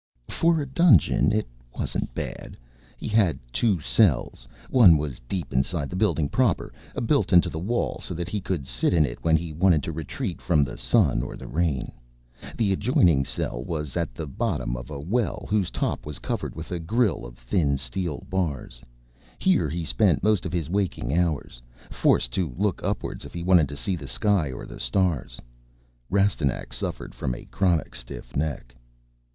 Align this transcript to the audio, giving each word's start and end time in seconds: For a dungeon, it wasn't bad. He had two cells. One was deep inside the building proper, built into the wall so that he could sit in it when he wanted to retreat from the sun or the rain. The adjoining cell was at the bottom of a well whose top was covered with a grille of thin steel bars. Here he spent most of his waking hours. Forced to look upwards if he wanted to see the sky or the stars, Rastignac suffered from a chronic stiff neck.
For 0.29 0.59
a 0.59 0.65
dungeon, 0.65 1.31
it 1.31 1.45
wasn't 1.77 2.11
bad. 2.15 2.57
He 2.97 3.07
had 3.07 3.37
two 3.53 3.79
cells. 3.79 4.47
One 4.71 4.97
was 4.97 5.19
deep 5.29 5.53
inside 5.53 5.91
the 5.91 5.95
building 5.95 6.27
proper, 6.27 6.73
built 7.05 7.31
into 7.31 7.51
the 7.51 7.59
wall 7.59 7.99
so 8.01 8.15
that 8.15 8.27
he 8.27 8.41
could 8.41 8.65
sit 8.65 8.95
in 8.95 9.05
it 9.05 9.23
when 9.23 9.37
he 9.37 9.53
wanted 9.53 9.83
to 9.83 9.91
retreat 9.91 10.41
from 10.41 10.63
the 10.63 10.75
sun 10.75 11.21
or 11.21 11.37
the 11.37 11.45
rain. 11.45 11.91
The 12.57 12.73
adjoining 12.73 13.25
cell 13.25 13.63
was 13.63 13.95
at 13.95 14.15
the 14.15 14.25
bottom 14.25 14.75
of 14.75 14.89
a 14.89 14.99
well 14.99 15.45
whose 15.49 15.69
top 15.69 16.03
was 16.07 16.17
covered 16.17 16.55
with 16.55 16.71
a 16.71 16.79
grille 16.79 17.23
of 17.23 17.37
thin 17.37 17.77
steel 17.77 18.25
bars. 18.27 18.81
Here 19.37 19.69
he 19.69 19.85
spent 19.85 20.23
most 20.23 20.47
of 20.47 20.51
his 20.51 20.67
waking 20.67 21.15
hours. 21.15 21.61
Forced 21.91 22.31
to 22.31 22.55
look 22.57 22.81
upwards 22.83 23.23
if 23.23 23.35
he 23.35 23.43
wanted 23.43 23.69
to 23.69 23.77
see 23.77 23.95
the 23.95 24.07
sky 24.07 24.51
or 24.51 24.65
the 24.65 24.79
stars, 24.79 25.39
Rastignac 26.09 26.73
suffered 26.73 27.13
from 27.13 27.35
a 27.35 27.45
chronic 27.45 27.93
stiff 27.93 28.35
neck. 28.35 28.73